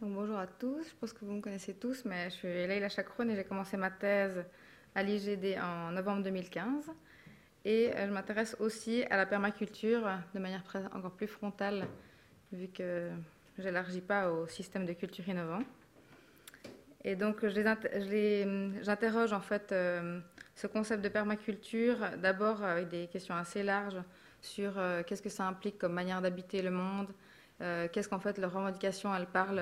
[0.00, 3.28] Bonjour à tous, je pense que vous me connaissez tous, mais je suis Leïla Chakroun
[3.32, 4.44] et j'ai commencé ma thèse
[4.94, 6.88] à l'IGD en novembre 2015.
[7.64, 10.62] Et euh, je m'intéresse aussi à la permaculture de manière
[10.94, 11.88] encore plus frontale,
[12.52, 13.10] vu que
[13.58, 15.64] je n'élargis pas au système de culture innovant.
[17.02, 20.20] Et donc, j'interroge en fait euh,
[20.54, 24.00] ce concept de permaculture, d'abord avec des questions assez larges
[24.42, 27.08] sur euh, qu'est-ce que ça implique comme manière d'habiter le monde,
[27.58, 29.60] qu'est-ce qu'en fait leur revendication, elle parle,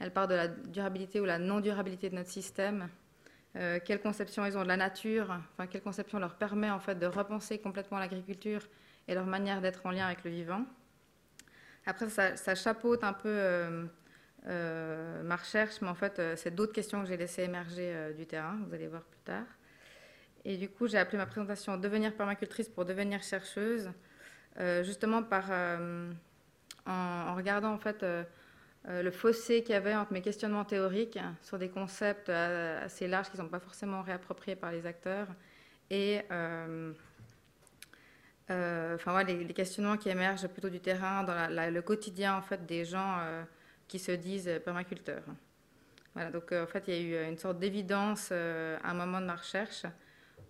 [0.00, 2.88] elle parle de la durabilité ou la non-durabilité de notre système,
[3.56, 6.94] euh, quelle conception ils ont de la nature, enfin, quelle conception leur permet en fait
[6.94, 8.62] de repenser complètement l'agriculture
[9.08, 10.64] et leur manière d'être en lien avec le vivant.
[11.84, 13.86] Après, ça, ça chapeaute un peu euh,
[14.46, 18.56] euh, ma recherche, mais en fait, c'est d'autres questions que j'ai laissées émerger du terrain,
[18.68, 19.46] vous allez voir plus tard.
[20.44, 23.90] Et du coup, j'ai appelé ma présentation Devenir permacultrice pour devenir chercheuse,
[24.82, 25.50] justement par,
[26.86, 28.04] en, regardant en fait
[28.88, 33.06] euh, le fossé qu'il y avait entre mes questionnements théoriques sur des concepts euh, assez
[33.06, 35.28] larges qui ne sont pas forcément réappropriés par les acteurs
[35.90, 36.92] et euh,
[38.48, 43.18] enfin, les, questionnements qui émergent plutôt du terrain dans le quotidien en fait, des gens
[43.86, 45.24] qui se disent permaculteurs.
[46.14, 49.26] Voilà, donc en fait, il y a eu une sorte d'évidence à un moment de
[49.26, 49.84] ma recherche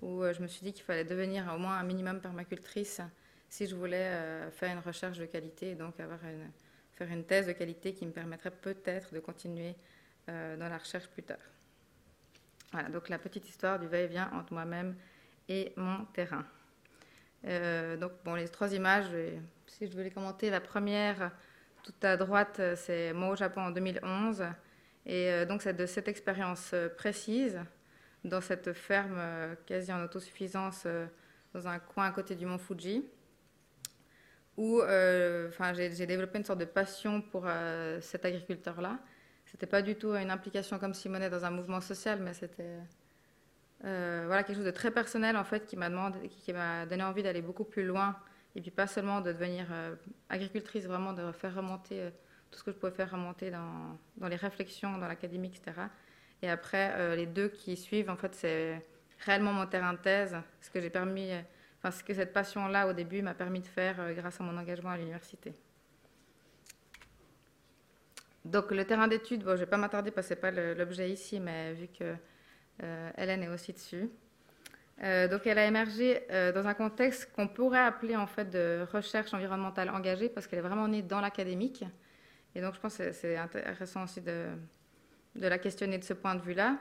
[0.00, 3.02] où je me suis dit qu'il fallait devenir au moins un minimum permacultrice
[3.50, 6.20] si je voulais faire une recherche de qualité et donc avoir
[7.00, 9.74] faire une thèse de qualité qui me permettrait peut-être de continuer
[10.28, 11.38] euh, dans la recherche plus tard.
[12.72, 14.94] Voilà, donc la petite histoire du va-et-vient entre moi-même
[15.48, 16.44] et mon terrain.
[17.46, 19.06] Euh, donc, bon, les trois images,
[19.66, 21.32] si je veux les commenter, la première,
[21.82, 24.44] tout à droite, c'est moi au Japon en 2011.
[25.06, 27.58] Et euh, donc, c'est de cette expérience précise,
[28.24, 29.18] dans cette ferme
[29.64, 30.86] quasi en autosuffisance,
[31.54, 33.08] dans un coin à côté du mont Fuji
[34.56, 38.98] où euh, enfin, j'ai développé une sorte de passion pour euh, cet agriculteur-là.
[39.46, 42.76] C'était pas du tout une implication comme Simonet dans un mouvement social, mais c'était
[43.84, 45.90] euh, voilà, quelque chose de très personnel en fait qui m'a
[46.28, 48.16] qui, m'a donné envie d'aller beaucoup plus loin
[48.54, 49.66] et puis pas seulement de devenir
[50.28, 52.10] agricultrice, vraiment de faire remonter
[52.50, 55.82] tout ce que je pouvais faire remonter dans, dans les réflexions, dans l'académie, etc.
[56.42, 58.84] Et après, les deux qui suivent, en fait, c'est
[59.20, 61.30] réellement mon terrain de thèse, ce que j'ai permis
[61.88, 64.90] ce que cette passion-là, au début, m'a permis de faire euh, grâce à mon engagement
[64.90, 65.54] à l'université.
[68.44, 70.74] Donc, le terrain d'étude, bon, je ne vais pas m'attarder parce que ce n'est pas
[70.74, 72.14] l'objet ici, mais vu que
[72.82, 74.08] euh, Hélène est aussi dessus.
[75.02, 76.22] Euh, donc, elle a émergé
[76.54, 80.68] dans un contexte qu'on pourrait appeler en fait de recherche environnementale engagée parce qu'elle est
[80.68, 81.84] vraiment née dans l'académique.
[82.54, 84.48] Et donc, je pense que c'est intéressant aussi de,
[85.34, 86.76] la questionner de ce point de vue-là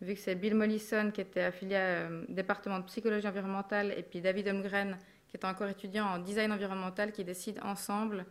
[0.00, 4.02] vu que c'est Bill Mollison qui était affilié au euh, département de psychologie environnementale et
[4.02, 4.96] puis David Holmgren
[5.28, 8.24] qui est encore étudiant en design environnemental qui décident ensemble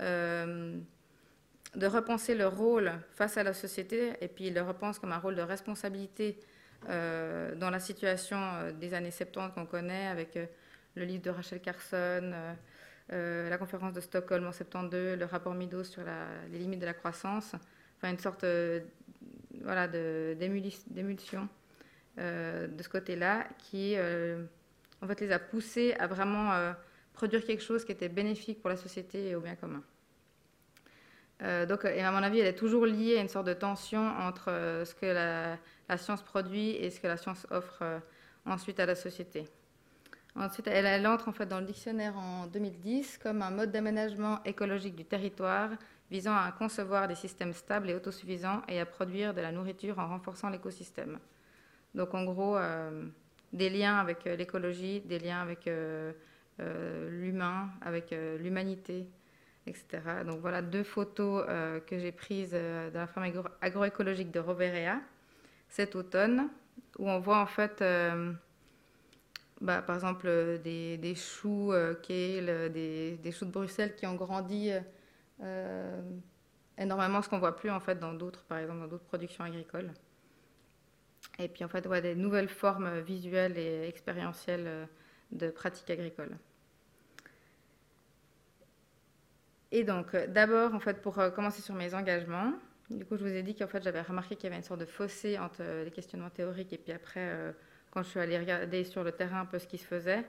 [0.00, 0.78] euh,
[1.74, 5.18] de repenser leur rôle face à la société et puis ils le repensent comme un
[5.18, 6.38] rôle de responsabilité
[6.88, 10.38] euh, dans la situation des années 70 qu'on connaît avec
[10.94, 12.32] le livre de Rachel Carson,
[13.08, 16.02] la conférence de Stockholm en 72, le rapport Midos sur
[16.50, 17.54] les limites de la croissance,
[17.96, 18.44] enfin une sorte
[19.64, 21.48] voilà, d'émulsion
[22.18, 24.44] euh, de ce côté-là, qui euh,
[25.00, 26.72] en fait les a poussés à vraiment euh,
[27.12, 29.82] produire quelque chose qui était bénéfique pour la société et au bien commun.
[31.66, 34.46] donc, et à mon avis, elle est toujours liée à une sorte de tension entre
[34.84, 35.58] ce que la,
[35.98, 37.82] science produit et ce que la science offre
[38.46, 39.48] ensuite à la société.
[40.34, 44.42] Ensuite, elle, elle, entre en fait dans le dictionnaire en 2010 comme un mode d'aménagement
[44.44, 45.70] écologique du territoire
[46.12, 50.08] visant à concevoir des systèmes stables et autosuffisants et à produire de la nourriture en
[50.08, 51.18] renforçant l'écosystème.
[51.94, 53.06] Donc en gros, euh,
[53.54, 56.12] des liens avec euh, l'écologie, des liens avec euh,
[57.08, 59.08] l'humain, avec l'humanité,
[59.66, 59.86] etc.
[60.26, 61.44] Donc voilà deux photos
[61.86, 65.00] que j'ai prises de la ferme agroécologique de Roverea
[65.68, 66.50] cet automne,
[66.98, 67.82] où on voit en fait,
[69.60, 70.28] bah, par exemple,
[70.62, 71.72] des, choux
[72.06, 74.70] kale, des, choux de Bruxelles qui ont grandi
[76.78, 79.92] énormément ce qu'on voit plus en fait dans d'autres, par exemple dans d'autres productions agricoles.
[81.38, 84.84] Et puis en fait, ouais, des nouvelles formes visuelles et expérientielles euh,
[85.30, 86.36] de pratiques agricoles.
[89.70, 92.52] Et donc, euh, d'abord, en fait, pour commencer sur mes engagements,
[92.90, 94.80] du coup, je vous ai dit qu'en fait, j'avais remarqué qu'il y avait une sorte
[94.80, 97.54] de fossé entre les questionnements théoriques et puis après,
[97.90, 100.26] quand je suis allée regarder sur le terrain un peu ce qui se faisait,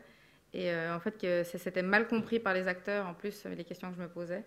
[0.53, 3.97] et en fait, que c'était mal compris par les acteurs, en plus, les questions que
[3.97, 4.45] je me posais.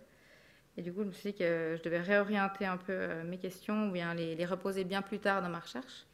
[0.78, 3.38] Et du coup, je me suis dit que je devais réorienter un peu euh, mes
[3.38, 6.04] questions ou bien les, reposer bien plus tard dans ma recherche.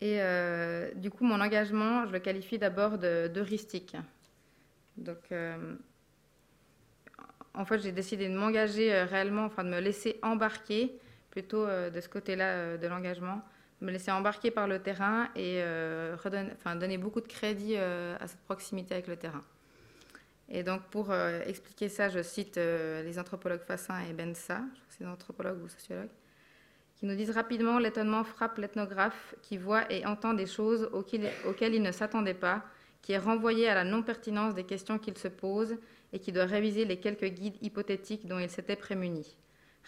[0.00, 3.96] Et euh, du coup, mon engagement, je le qualifie d'abord d'heuristique.
[4.96, 5.76] Donc, euh,
[7.54, 10.98] en fait, j'ai décidé de m'engager réellement, enfin de me laisser embarquer
[11.30, 13.40] plutôt de ce côté-là de l'engagement,
[13.80, 15.62] me laisser embarquer par le terrain et
[16.14, 19.42] enfin, donner beaucoup de crédit à cette proximité avec le terrain.
[20.48, 24.94] Et donc, pour expliquer ça, je cite les anthropologues Fassin et Bensa, je crois que
[24.98, 26.10] c'est des anthropologues ou sociologues,
[26.96, 31.82] qui nous disent rapidement l'étonnement frappe l'ethnographe qui voit et entend des choses auxquelles il
[31.82, 32.62] ne s'attendait pas,
[33.02, 35.76] qui est renvoyé à la non-pertinence des questions qu'il se pose
[36.12, 39.36] et qui doit réviser les quelques guides hypothétiques dont il s'était prémuni.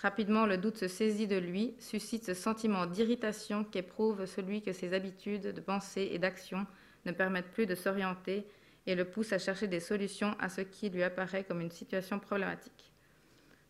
[0.02, 4.92] Rapidement, le doute se saisit de lui, suscite ce sentiment d'irritation qu'éprouve celui que ses
[4.92, 6.66] habitudes de pensée et d'action
[7.06, 8.44] ne permettent plus de s'orienter
[8.86, 12.18] et le pousse à chercher des solutions à ce qui lui apparaît comme une situation
[12.18, 12.92] problématique.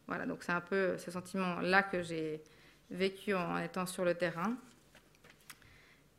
[0.06, 2.42] Voilà, donc c'est un peu ce sentiment-là que j'ai
[2.90, 4.56] vécu en étant sur le terrain.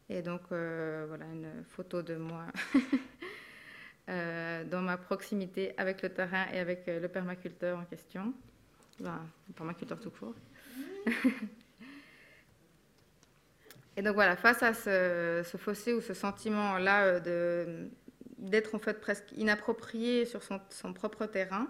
[0.09, 2.45] Et donc, euh, voilà une photo de moi
[4.09, 8.33] euh, dans ma proximité avec le terrain et avec euh, le permaculteur en question.
[9.01, 10.35] Enfin, le permaculteur tout court.
[13.97, 17.19] et donc voilà, face à ce, fossé ou ce sentiment-là
[18.37, 21.67] d'être en fait presque inapproprié sur son, propre terrain,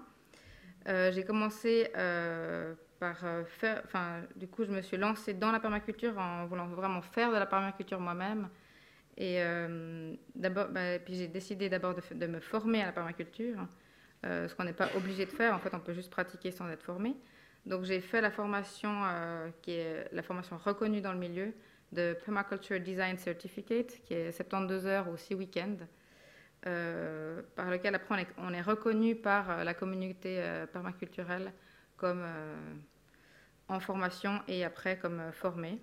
[0.86, 1.90] j'ai commencé
[3.00, 6.68] par euh, faire, enfin, du coup, je me suis lancée dans la permaculture en voulant
[6.68, 8.50] vraiment faire de la permaculture moi-même.
[9.18, 13.68] Et euh, d'abord, bah, puis j'ai décidé d'abord de, me former à la permaculture,
[14.26, 15.54] euh, ce qu'on n'est pas obligé de faire.
[15.54, 17.16] En fait, on peut juste pratiquer sans être formé.
[17.66, 19.04] Donc, j'ai fait la formation
[19.62, 21.54] qui est la formation reconnue dans le milieu
[21.92, 25.78] de Permaculture Design Certificate, qui est 72 heures ou 6 week-ends,
[26.62, 30.42] par lequel après on est, on est reconnu par la communauté
[30.74, 31.54] permaculturelle
[31.98, 32.56] comme euh,
[33.68, 35.82] en formation et après comme euh, formé.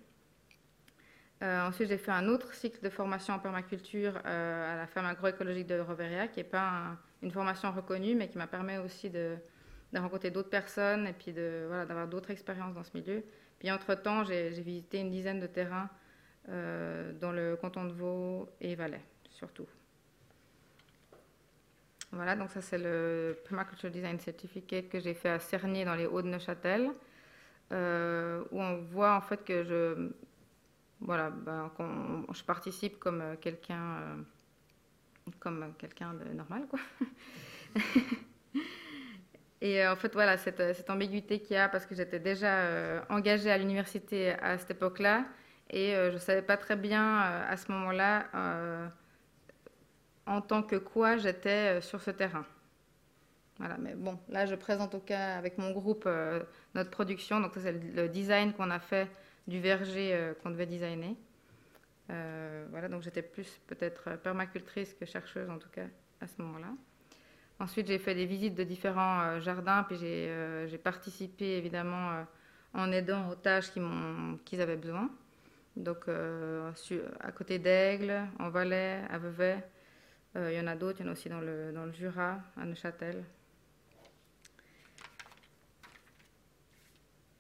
[1.43, 5.67] Euh, ensuite, j'ai fait un autre cycle de formation en permaculture à la ferme agroécologique
[5.67, 9.37] de Roveria, qui n'est pas une formation reconnue, mais qui m'a permis aussi de,
[9.95, 13.25] rencontrer d'autres personnes et puis de, voilà, d'avoir d'autres expériences dans ce milieu.
[13.59, 15.91] Puis entre-temps, j'ai, visité une dizaine de terrains
[16.49, 19.67] dans le canton de Vaud et Valais, surtout.
[22.15, 26.07] Voilà, donc ça c'est le Permaculture Design Certificate que j'ai fait à Cernier dans les
[26.07, 26.91] Hauts-de-Neuchâtel,
[27.73, 30.11] euh, où on voit en fait que je,
[31.01, 31.73] voilà, ben,
[32.33, 34.23] je participe comme quelqu'un, euh,
[35.41, 36.79] comme de normal, quoi.
[39.61, 43.05] Et euh, en fait, voilà, cette, cette ambiguïté qu'il y a, parce que j'étais déjà
[43.09, 45.25] engagée à l'université à cette époque-là,
[45.71, 48.93] et je ne savais pas très bien à ce moment-là
[50.27, 52.45] en tant que quoi j'étais euh, sur ce terrain.
[53.59, 56.43] Voilà, mais bon, là je présente au cas avec mon groupe euh,
[56.75, 57.41] notre production.
[57.41, 59.09] Donc, c'est le design qu'on a fait
[59.47, 61.15] du verger euh, qu'on devait designer.
[62.09, 65.87] voilà, donc j'étais plus peut-être permacultrice que chercheuse en tout cas
[66.21, 66.73] à ce moment-là.
[67.61, 72.25] Ensuite, j'ai fait des visites de différents jardins, puis j'ai participé évidemment
[72.75, 73.71] en aidant aux tâches
[74.45, 75.09] qu'ils avaient besoin.
[75.77, 79.63] Donc, à côté d'Aigle, en Valais, à Vevey,
[80.37, 81.93] euh, il y en a d'autres, il y en a aussi dans le, dans le
[81.93, 83.23] Jura, à Neuchâtel.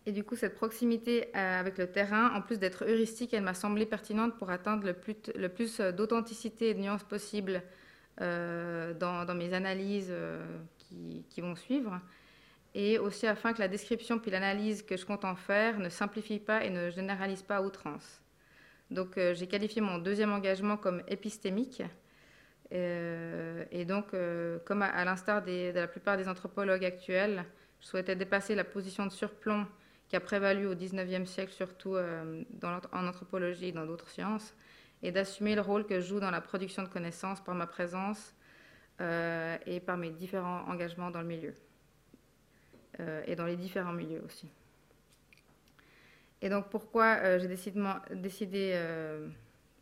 [0.06, 3.54] Et du coup, cette proximité euh, avec le terrain, en plus d'être heuristique, elle m'a
[3.54, 7.62] semblé pertinente pour atteindre le plus, le plus d'authenticité et de nuances possible
[8.20, 10.12] euh, dans, dans, mes analyses
[10.78, 12.00] qui, qui, vont suivre.
[12.74, 16.38] Et aussi afin que la description puis l'analyse que je compte en faire ne simplifie
[16.38, 18.20] pas et ne généralise pas à outrance.
[18.90, 21.82] Donc, j'ai qualifié mon deuxième engagement comme épistémique.
[22.74, 27.44] Euh, et donc, euh, comme à, l'instar de la plupart des anthropologues actuels,
[27.80, 29.66] je souhaitais dépasser la position de surplomb
[30.08, 32.42] qui a prévalu au XIXe siècle, surtout euh,
[32.92, 34.54] en anthropologie et dans d'autres sciences,
[35.02, 38.34] et d'assumer le rôle que je joue dans la production de connaissances par ma présence
[39.00, 41.54] et par mes différents engagements dans le milieu,
[43.26, 44.48] et dans les différents milieux aussi.
[46.40, 48.78] Et donc, pourquoi j'ai décidé, décidé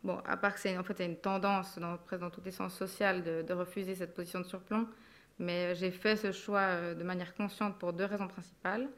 [0.03, 3.23] Bon, à part que c'est en fait une tendance dans, dans toutes les sens sociales
[3.23, 4.85] de, refuser cette position de surplomb,
[5.39, 8.89] mais j'ai fait ce choix euh, de manière consciente pour deux raisons principales.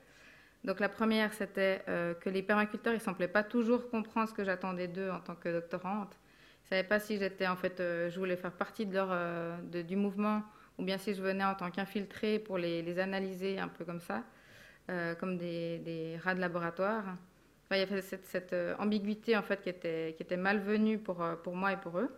[0.64, 4.34] Donc la première, c'était euh, que les permaculteurs, ils ne semblaient pas toujours comprendre ce
[4.34, 6.18] que j'attendais d'eux en tant que doctorante.
[6.64, 9.60] Ils ne savaient pas si j'étais en fait, euh, je voulais faire partie de leur,
[9.62, 10.42] du mouvement
[10.80, 14.24] ou bien si je venais en tant qu'infiltré pour les, analyser un peu comme ça,
[15.20, 17.16] comme des, des rats de laboratoire
[17.72, 21.74] il y avait cette, euh, ambiguïté en fait qui était, malvenue pour, euh, pour moi
[21.74, 22.10] et pour eux.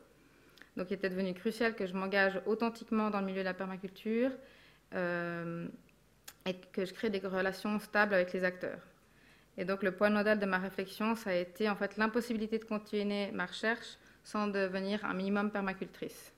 [0.75, 4.31] Donc il était devenu crucial que je m'engage authentiquement dans le milieu de la permaculture
[4.93, 5.67] euh,
[6.45, 8.81] et que je crée des relations stables avec les acteurs.
[9.57, 12.65] Et donc le point nodal de ma réflexion, ça a été en fait l'impossibilité de
[12.65, 16.33] continuer ma recherche sans devenir un minimum permacultrice.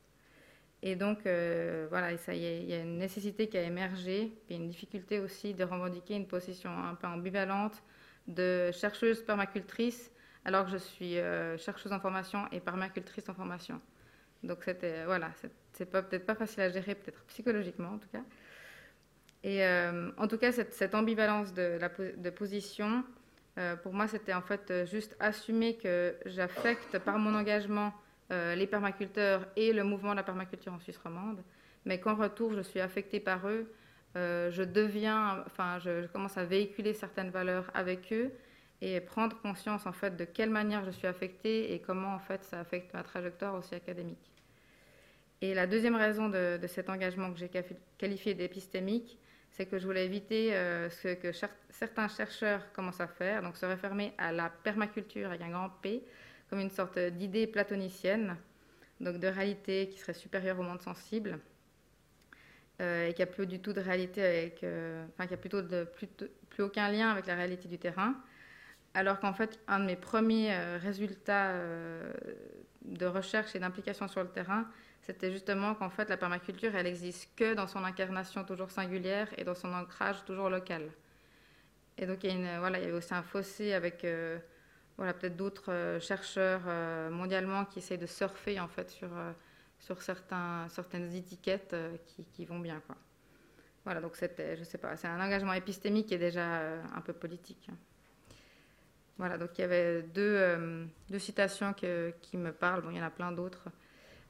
[0.82, 4.70] Et donc, voilà, ça y il y a une nécessité qui a émergé, puis une
[4.70, 7.84] difficulté aussi de revendiquer une position un peu ambivalente
[8.28, 10.12] de chercheuse permacultrice,
[10.46, 11.16] alors que je suis
[11.58, 13.82] chercheuse en formation et permacultrice en formation.
[14.44, 15.32] Donc, c'était, voilà,
[15.74, 18.24] c'est peut-être pas facile à gérer, peut-être psychologiquement en tout cas.
[19.44, 23.04] Et euh, en tout cas, cette, ambivalence de, la, de position,
[23.58, 27.94] euh, pour moi, c'était en fait euh, juste assumer que j'affecte par mon engagement
[28.32, 31.42] les permaculteurs et le mouvement de la permaculture en Suisse romande,
[31.84, 33.74] mais qu'en retour, je suis affectée par eux,
[34.16, 38.32] je deviens, enfin, je, commence à véhiculer certaines valeurs avec eux
[38.82, 42.44] et prendre conscience en fait de quelle manière je suis affectée et comment en fait
[42.44, 44.32] ça affecte ma trajectoire aussi académique.
[45.42, 47.50] Et la deuxième raison de, cet engagement que j'ai
[47.98, 49.18] qualifié d'épistémique,
[49.51, 51.32] c'est que je voulais éviter euh, ce que
[51.70, 56.04] certains chercheurs commencent à faire, donc se refermer à la permaculture avec un grand P,
[56.50, 58.36] comme une sorte d'idée platonicienne,
[59.00, 61.39] donc de réalité qui serait supérieure au monde sensible,
[62.81, 66.63] euh, et qui a plus de réalité avec, euh, enfin qui a plutôt de, plus,
[66.63, 68.15] aucun lien avec la réalité du terrain,
[68.93, 71.53] alors qu'en fait un de mes premiers résultats
[72.83, 74.65] de recherche et d'implication sur le terrain,
[75.01, 79.43] c'était justement qu'en fait la permaculture, elle existe que dans son incarnation toujours singulière et
[79.43, 80.89] dans son ancrage toujours local.
[81.98, 84.39] Et donc il y, a voilà, il y avait aussi un fossé avec euh,
[84.98, 89.09] voilà, peut-être d'autres euh, chercheurs euh, mondialement qui essayent de surfer en fait sur,
[89.79, 92.81] sur certaines étiquettes qui, qui, vont bien.
[92.86, 92.95] Quoi.
[93.86, 97.69] Voilà, donc c'était, je sais pas, c'est un engagement épistémique est déjà un peu politique.
[99.17, 103.05] Voilà, donc il y avait deux, deux citations qui me parlent, bon, il y en
[103.05, 103.69] a plein d'autres.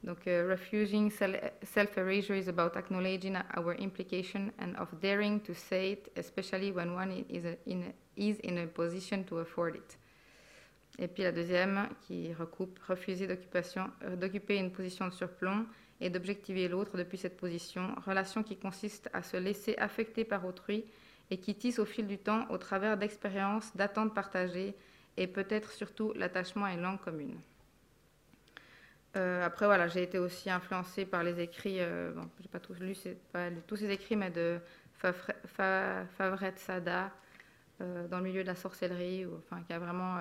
[0.02, 6.72] Donc, refusing self-erasure is about acknowledging our implication and of daring to say it, especially
[6.72, 9.96] when one is, in, is in a position to afford it.
[11.00, 15.66] Et puis la deuxième, qui recoupe, refuser euh, d'occuper une position de surplomb
[15.98, 20.84] et d'objectiver l'autre depuis cette position, relation qui consiste à se laisser affecter par autrui
[21.30, 24.74] et qui tisse au fil du temps au travers d'expériences, d'attentes partagées
[25.16, 27.38] et peut-être surtout l'attachement à une langue commune.
[29.16, 32.94] Euh, après, voilà, j'ai été aussi influencée par les écrits, euh, bon, pas tous lu
[33.66, 34.60] tous ces écrits, mais de
[34.98, 37.10] Favret Sada,
[37.80, 40.18] euh, dans le milieu de la sorcellerie, enfin, qui a vraiment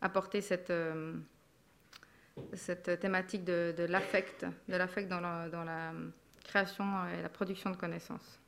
[0.00, 0.72] apporté cette,
[2.54, 5.92] cette thématique de, de l'affect, de l'affect dans, dans la
[6.44, 8.40] création et la production de connaissances.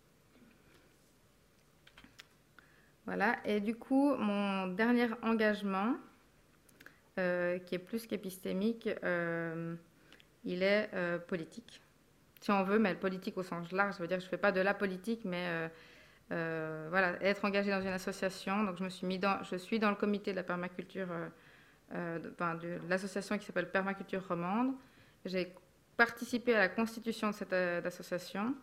[3.05, 5.97] Voilà, et du coup, mon dernier engagement,
[7.19, 9.75] euh, qui est plus qu'épistémique, euh,
[10.45, 11.83] il est euh, politique.
[12.41, 14.39] Si on veut, mais politique au sens large, ça veut dire que je ne fais
[14.39, 15.71] pas de la politique, mais
[16.31, 18.65] voilà, être engagé dans une association.
[18.65, 21.09] Donc je, me suis dans, je suis dans le comité de la permaculture,
[21.95, 24.75] de, de l'association qui s'appelle Permaculture Romande.
[25.25, 25.55] J'ai
[25.97, 28.55] participé à la constitution de cette association.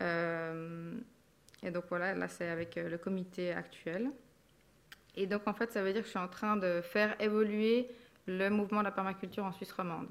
[0.00, 4.10] et donc voilà, là c'est avec le comité actuel.
[5.16, 7.88] Et donc, en fait, ça veut dire que je suis en train de faire évoluer
[8.26, 10.08] le mouvement de la permaculture en Suisse romande.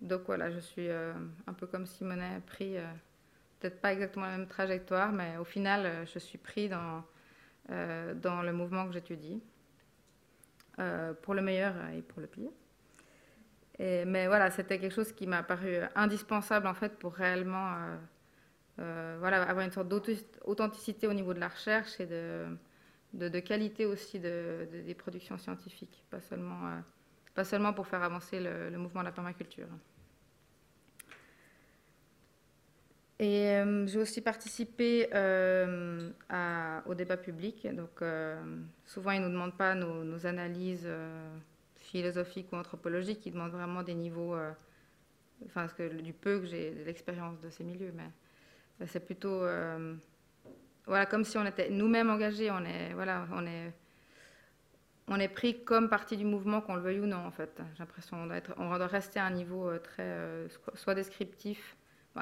[0.00, 1.12] Donc voilà, je suis euh,
[1.46, 2.84] un peu comme Simonet, pris, euh,
[3.64, 7.02] peut-être pas exactement la même trajectoire, mais au final, euh, je suis pris dans,
[7.68, 9.42] dans le mouvement que j'étudie,
[11.22, 12.50] pour le meilleur et pour le pire.
[13.78, 17.74] Mais voilà, c'était quelque chose qui m'a paru indispensable en fait pour réellement
[18.76, 22.06] voilà, avoir une sorte d'authenticité au niveau de la recherche et
[23.14, 26.80] de qualité aussi de, des productions scientifiques, pas seulement, euh,
[27.34, 29.68] pas seulement pour faire avancer le, mouvement de la permaculture.
[33.20, 36.10] Et euh, j'ai aussi participé euh,
[36.86, 37.66] au débat public.
[37.74, 38.02] Donc,
[38.84, 40.88] souvent, ils ne nous demandent pas nos, analyses
[41.76, 44.34] philosophiques ou anthropologiques, ils demandent vraiment des niveaux,
[45.46, 49.44] enfin, que, du peu que j'ai de l'expérience de ces milieux, mais c'est plutôt
[50.86, 53.72] voilà, comme si on était nous-mêmes engagés, on est, voilà, on est,
[55.08, 57.60] on est pris comme partie du mouvement, qu'on le veuille ou non, en fait.
[57.72, 61.76] J'ai l'impression qu'on doit, doit rester à un niveau euh, très, euh, soit descriptif.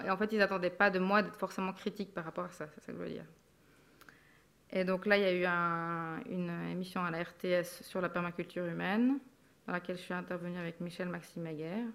[0.04, 2.66] Et en fait, ils n'attendaient pas de moi d'être forcément critique par rapport à ça,
[2.74, 3.26] c'est ça que je veux dire.
[4.70, 8.64] Et donc là, il y a eu une émission à la RTS sur la permaculture
[8.64, 9.18] humaine,
[9.66, 11.86] dans laquelle je suis intervenue avec Michel Maxime Aguerre.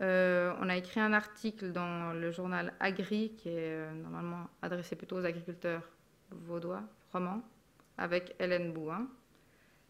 [0.00, 4.94] Euh, on a écrit un article dans le journal Agri, qui est euh, normalement adressé
[4.94, 5.82] plutôt aux agriculteurs
[6.30, 6.82] vaudois,
[7.12, 7.42] romans,
[7.98, 9.08] avec Hélène Bouin.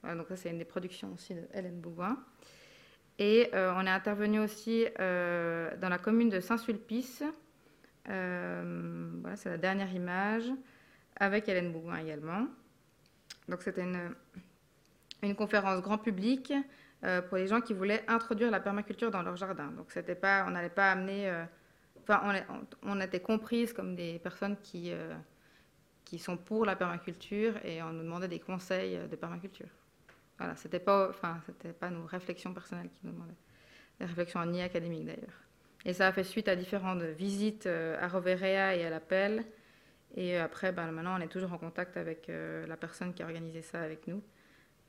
[0.02, 2.18] donc ça, c'est une des productions aussi de Hélène Bouin.
[3.18, 7.22] Et euh, on est intervenu aussi dans la commune de Saint-Sulpice.
[8.06, 10.50] voilà, c'est la dernière image,
[11.16, 12.46] avec Hélène Bouin également.
[13.48, 16.52] Donc c'était une, conférence grand public
[17.28, 19.70] pour les gens qui voulaient introduire la permaculture dans leur jardin.
[19.72, 21.30] Donc, pas, on n'allait pas amener.
[22.02, 22.42] enfin,
[22.82, 24.92] on, on, était comprises comme des personnes qui,
[26.04, 29.68] qui sont pour la permaculture et on nous demandait des conseils de permaculture.
[30.42, 33.36] Voilà, c'était pas, enfin, c'était pas nos réflexions personnelles qui nous demandaient,
[34.00, 35.40] des réflexions ni académiques d'ailleurs.
[35.84, 39.44] Et ça a fait suite à différentes visites à Roverea et à l'Appel.
[40.14, 43.62] Et après, ben, maintenant, on est toujours en contact avec la personne qui a organisé
[43.62, 44.22] ça avec nous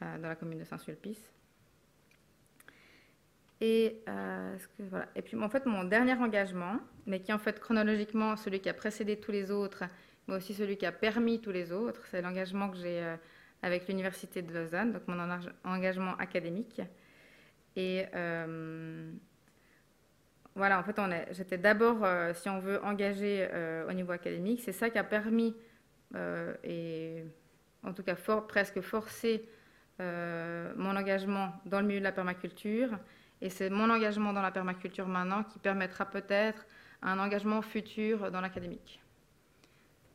[0.02, 1.34] dans la commune de Saint-Sulpice.
[3.66, 4.58] Et, euh,
[4.90, 5.08] voilà.
[5.16, 8.68] et puis en fait mon dernier engagement, mais qui est en fait chronologiquement celui qui
[8.68, 9.86] a précédé tous les autres,
[10.28, 13.16] mais aussi celui qui a permis tous les autres, c'est l'engagement que j'ai euh,
[13.64, 15.18] avec l'Université de Lausanne, donc mon
[15.64, 16.82] engagement académique.
[17.76, 19.12] Et euh,
[20.56, 20.96] voilà, en fait,
[21.32, 22.06] j'étais d'abord,
[22.36, 23.48] si on veut, engagée
[23.90, 24.62] au niveau académique.
[24.64, 25.56] C'est ça qui a permis,
[26.64, 27.24] et
[27.82, 28.16] en tout cas
[28.48, 29.50] presque forcé,
[30.00, 33.00] mon engagement dans le milieu de la permaculture
[33.44, 36.66] et c'est mon engagement dans la permaculture maintenant qui permettra peut-être
[37.02, 39.02] un engagement futur dans l'académique.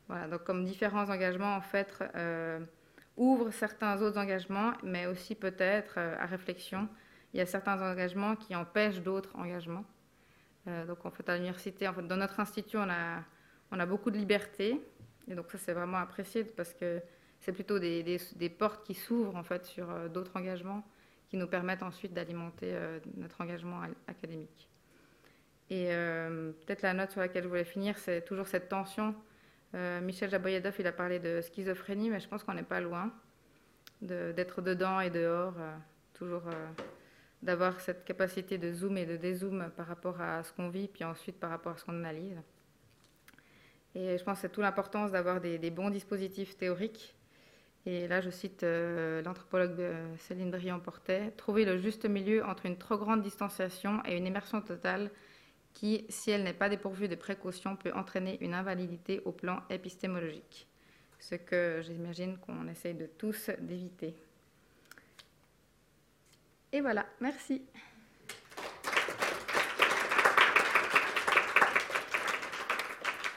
[0.07, 2.03] Voilà, donc comme différents engagements, en fait,
[3.19, 6.87] euh, ouvrent certains autres engagements, mais aussi peut-être euh, à réflexion.
[7.33, 9.85] Il y a certains engagements qui empêchent d'autres engagements.
[10.67, 13.23] Euh, donc en fait, à l'université, en fait, dans notre institut, on a,
[13.71, 14.81] on a beaucoup de liberté.
[15.27, 17.01] Et donc ça, c'est vraiment apprécié parce que
[17.39, 18.03] c'est plutôt des,
[18.35, 20.83] des, portes qui s'ouvrent en fait sur d'autres engagements
[21.29, 24.67] qui nous permettent ensuite d'alimenter euh, notre engagement académique.
[25.69, 29.13] Et euh, peut-être la note sur laquelle je voulais finir, c'est toujours cette tension.
[29.75, 33.11] Euh, Michel Jaboyedov, il a parlé de schizophrénie, mais je pense qu'on n'est pas loin
[34.01, 35.55] d'être dedans et dehors,
[36.13, 36.43] toujours
[37.41, 41.03] d'avoir cette capacité de zoom et de dézoom par rapport à ce qu'on vit, puis
[41.03, 42.37] ensuite par rapport à ce qu'on analyse.
[43.95, 47.13] Et je pense que c'est toute l'importance d'avoir des, bons dispositifs théoriques
[47.85, 52.77] et là, je cite euh, l'anthropologue euh, Céline Drian-Portet, trouver le juste milieu entre une
[52.77, 55.09] trop grande distanciation et une immersion totale
[55.73, 60.67] qui, si elle n'est pas dépourvue de précautions, peut entraîner une invalidité au plan épistémologique.
[61.19, 64.15] Ce que j'imagine qu'on essaye de tous d'éviter.
[66.71, 67.63] Et voilà, merci.